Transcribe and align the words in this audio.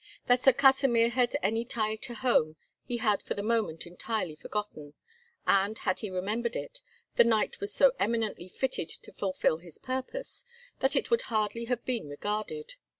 That 0.25 0.41
Sir 0.41 0.51
Kasimir 0.53 1.09
had 1.09 1.37
any 1.43 1.63
tie 1.63 1.95
to 1.97 2.15
home 2.15 2.55
he 2.83 2.97
had 2.97 3.21
for 3.21 3.35
the 3.35 3.43
moment 3.43 3.85
entirely 3.85 4.33
forgotten; 4.33 4.95
and, 5.45 5.77
had 5.77 5.99
he 5.99 6.09
remembered 6.09 6.55
it, 6.55 6.81
the 7.17 7.23
knight 7.23 7.59
was 7.59 7.71
so 7.71 7.91
eminently 7.99 8.49
fitted 8.49 8.89
to 8.89 9.13
fulfil 9.13 9.57
his 9.57 9.77
purpose, 9.77 10.43
that 10.79 10.95
it 10.95 11.07
could 11.09 11.21
hardly 11.29 11.65
have 11.65 11.85
been 11.85 12.09
regarded. 12.09 12.73